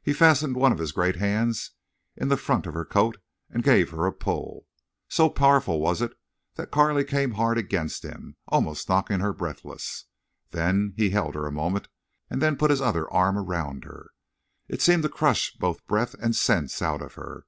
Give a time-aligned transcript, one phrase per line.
[0.00, 1.72] He fastened one of his great hands
[2.16, 3.16] in the front of her coat
[3.50, 4.68] and gave her a pull.
[5.08, 6.12] So powerful was it
[6.54, 10.04] that Carley came hard against him, almost knocking her breathless.
[10.52, 11.88] There he held her a moment
[12.30, 14.10] and then put his other arm round her.
[14.68, 17.44] It seemed to crush both breath and sense out of her.